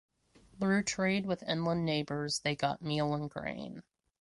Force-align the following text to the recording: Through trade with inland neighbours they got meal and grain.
Through 0.59 0.85
trade 0.85 1.27
with 1.27 1.43
inland 1.43 1.85
neighbours 1.85 2.39
they 2.39 2.55
got 2.55 2.81
meal 2.81 3.13
and 3.13 3.29
grain. 3.29 3.83